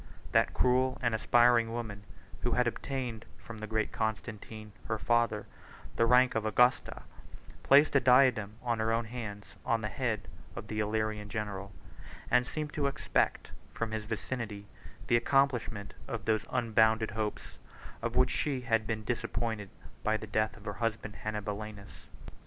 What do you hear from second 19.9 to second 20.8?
by the death of her